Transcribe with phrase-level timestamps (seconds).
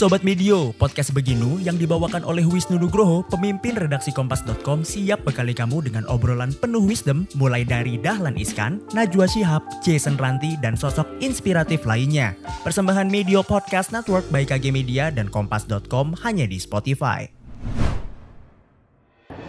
[0.00, 5.84] Sobat Medio, podcast Beginu yang dibawakan oleh Wisnu Nugroho, pemimpin redaksi Kompas.com siap bekali kamu
[5.84, 11.84] dengan obrolan penuh wisdom mulai dari Dahlan Iskan, Najwa Shihab, Jason Ranti, dan sosok inspiratif
[11.84, 12.32] lainnya.
[12.64, 17.28] Persembahan Medio Podcast Network by KG Media dan Kompas.com hanya di Spotify.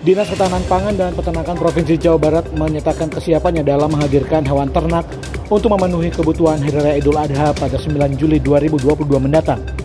[0.03, 5.07] Dinas Ketahanan Pangan dan Peternakan Provinsi Jawa Barat menyatakan kesiapannya dalam menghadirkan hewan ternak
[5.47, 9.80] untuk memenuhi kebutuhan Hari Raya Idul Adha pada 9 Juli 2022 mendatang.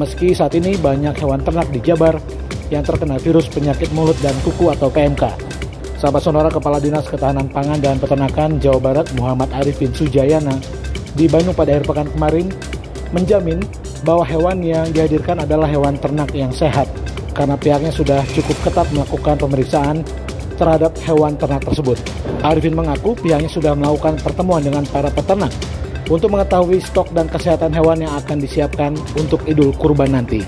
[0.00, 2.16] Meski saat ini banyak hewan ternak di Jabar
[2.72, 5.28] yang terkena virus penyakit mulut dan kuku atau PMK.
[6.00, 10.56] Sahabat sonora Kepala Dinas Ketahanan Pangan dan Peternakan Jawa Barat Muhammad Arifin Sujayana
[11.12, 12.48] di Bandung pada akhir pekan kemarin
[13.12, 13.60] menjamin
[14.00, 16.88] bahwa hewan yang dihadirkan adalah hewan ternak yang sehat
[17.36, 20.00] karena pihaknya sudah cukup ketat melakukan pemeriksaan
[20.56, 22.00] terhadap hewan ternak tersebut.
[22.40, 25.52] Arifin mengaku pihaknya sudah melakukan pertemuan dengan para peternak
[26.08, 30.42] untuk mengetahui stok dan kesehatan hewan yang akan disiapkan untuk Idul Kurban nanti.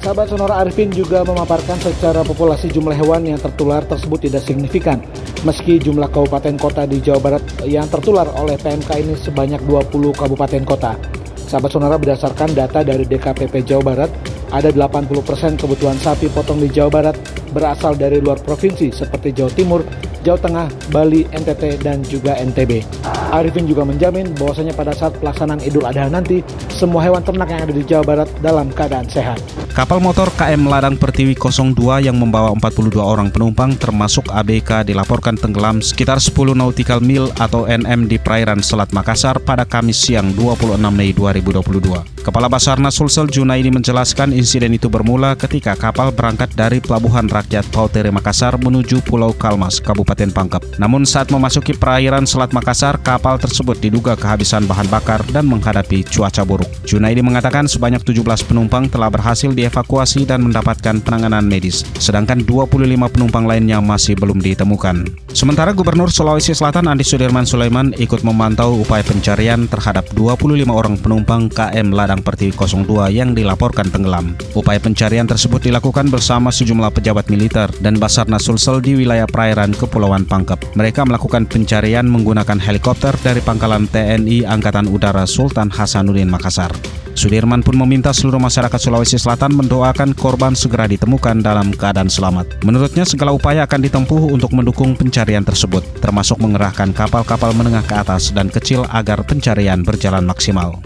[0.00, 5.04] Sahabat Sonora Arifin juga memaparkan secara populasi jumlah hewan yang tertular tersebut tidak signifikan.
[5.44, 10.62] Meski jumlah kabupaten kota di Jawa Barat yang tertular oleh PMK ini sebanyak 20 kabupaten
[10.64, 10.96] kota.
[11.36, 14.10] Sahabat Sonora berdasarkan data dari DKPP Jawa Barat,
[14.48, 17.16] ada 80% kebutuhan sapi potong di Jawa Barat
[17.52, 19.80] berasal dari luar provinsi seperti Jawa Timur,
[20.24, 22.80] Jawa Tengah, Bali, NTT, dan juga NTB.
[23.30, 27.74] Arifin juga menjamin bahwasanya pada saat pelaksanaan Idul Adha nanti, semua hewan ternak yang ada
[27.74, 29.38] di Jawa Barat dalam keadaan sehat.
[29.70, 35.78] Kapal motor KM Ladang Pertiwi 02 yang membawa 42 orang penumpang termasuk ABK dilaporkan tenggelam
[35.78, 41.14] sekitar 10 nautical mil atau NM di perairan Selat Makassar pada Kamis siang 26 Mei
[41.14, 42.20] 2022.
[42.20, 48.12] Kepala Basarnas Sulsel Junaidi menjelaskan insiden itu bermula ketika kapal berangkat dari Pelabuhan Rakyat Pautere
[48.12, 50.82] Makassar menuju Pulau Kalmas, Kabupaten Pangkep.
[50.82, 56.42] Namun saat memasuki perairan Selat Makassar, kapal tersebut diduga kehabisan bahan bakar dan menghadapi cuaca
[56.42, 56.68] buruk.
[56.88, 62.80] Junaidi mengatakan sebanyak 17 penumpang telah berhasil dievakuasi dan mendapatkan penanganan medis, sedangkan 25
[63.12, 65.04] penumpang lainnya masih belum ditemukan.
[65.30, 71.46] Sementara Gubernur Sulawesi Selatan Andi Sudirman Sulaiman ikut memantau upaya pencarian terhadap 25 orang penumpang
[71.52, 74.34] KM Ladang Pertiwi 02 yang dilaporkan tenggelam.
[74.58, 80.26] Upaya pencarian tersebut dilakukan bersama sejumlah pejabat militer dan Basarnas Sulsel di wilayah perairan Kepulauan
[80.26, 80.74] Pangkep.
[80.74, 86.70] Mereka melakukan pencarian menggunakan helikopter dari pangkalan TNI Angkatan Udara Sultan Hasanuddin Makassar.
[87.18, 92.62] Sudirman pun meminta seluruh masyarakat Sulawesi Selatan mendoakan korban segera ditemukan dalam keadaan selamat.
[92.62, 98.30] Menurutnya segala upaya akan ditempuh untuk mendukung pencarian tersebut, termasuk mengerahkan kapal-kapal menengah ke atas
[98.30, 100.78] dan kecil agar pencarian berjalan maksimal.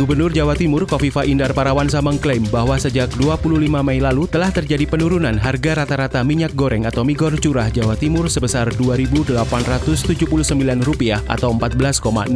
[0.00, 5.36] Gubernur Jawa Timur Kofifa Indar Parawansa mengklaim bahwa sejak 25 Mei lalu telah terjadi penurunan
[5.36, 9.36] harga rata-rata minyak goreng atau migor curah Jawa Timur sebesar Rp2.879
[11.28, 12.32] atau 14,66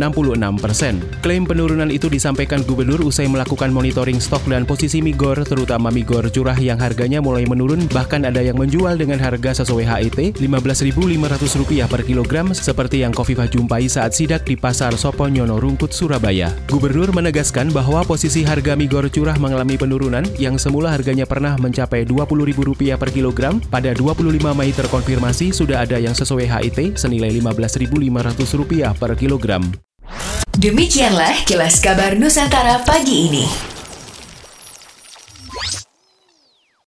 [0.60, 1.00] persen.
[1.24, 6.60] Klaim penurunan itu disampaikan Gubernur usai melakukan monitoring stok dan posisi migor, terutama migor curah
[6.60, 12.52] yang harganya mulai menurun, bahkan ada yang menjual dengan harga sesuai HIT Rp15.500 per kilogram
[12.52, 16.52] seperti yang Kofifa jumpai saat sidak di Pasar Soponyono Rungkut, Surabaya.
[16.68, 22.02] Gubernur menegaskan menegaskan bahwa posisi harga migor curah mengalami penurunan yang semula harganya pernah mencapai
[22.02, 29.14] Rp20.000 per kilogram, pada 25 Mei terkonfirmasi sudah ada yang sesuai HIT senilai Rp15.500 per
[29.14, 29.62] kilogram.
[30.58, 33.73] Demikianlah kilas kabar Nusantara pagi ini.